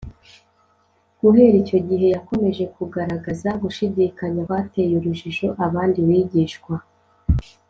[1.21, 6.75] guhera icyo gihe yakomeje kugaragaza gushidikanya kwateye urujijo abandi bigishwa